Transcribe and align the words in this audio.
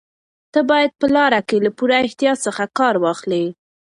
ته 0.51 0.59
باید 0.69 0.91
په 0.99 1.07
لاره 1.15 1.39
کې 1.47 1.57
له 1.65 1.71
پوره 1.77 1.95
احتیاط 2.05 2.37
څخه 2.45 2.63
کار 2.79 2.95
واخلې. 3.03 3.43